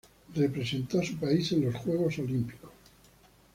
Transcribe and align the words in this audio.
Represento 0.35 0.97
a 0.99 1.03
su 1.05 1.15
país 1.17 1.51
en 1.51 1.65
los 1.65 1.75
Juegos 1.75 2.17
Olímpicos. 2.17 2.71